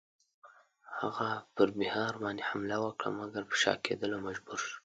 [0.99, 4.75] هغه پر بیهار باندی حمله وکړه مګر پر شا کېدلو مجبور شو.